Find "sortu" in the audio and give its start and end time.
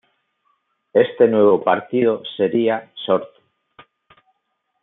3.05-3.39